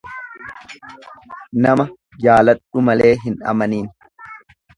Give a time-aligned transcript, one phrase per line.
[1.65, 1.85] Nama
[2.25, 3.87] jaaladhu malee hin amanin.